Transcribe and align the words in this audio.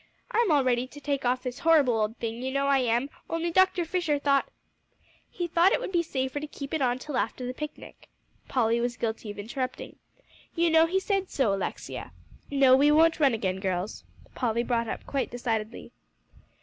I'm 0.31 0.49
all 0.49 0.63
ready 0.63 0.87
to 0.87 0.99
take 0.99 1.25
off 1.25 1.43
this 1.43 1.59
horrible 1.59 2.01
old 2.01 2.17
thing, 2.17 2.41
you 2.41 2.51
know 2.51 2.65
I 2.65 2.79
am, 2.79 3.11
only 3.29 3.51
Dr. 3.51 3.85
Fisher 3.85 4.17
thought" 4.17 4.49
"He 5.29 5.45
thought 5.47 5.73
it 5.73 5.79
would 5.79 5.91
be 5.91 6.01
safer 6.01 6.39
to 6.39 6.47
keep 6.47 6.73
it 6.73 6.81
on 6.81 6.97
till 6.97 7.17
after 7.17 7.45
the 7.45 7.53
picnic," 7.53 8.09
Polly 8.47 8.79
was 8.81 8.97
guilty 8.97 9.29
of 9.29 9.37
interrupting. 9.37 9.99
"You 10.55 10.71
know 10.71 10.87
he 10.87 10.99
said 10.99 11.29
so, 11.29 11.53
Alexia. 11.53 12.13
No, 12.49 12.75
we 12.75 12.89
won't 12.89 13.19
run 13.19 13.35
again, 13.35 13.59
girls," 13.59 14.03
Polly 14.33 14.63
brought 14.63 14.87
up 14.87 15.05
quite 15.05 15.29
decidedly. 15.29 15.91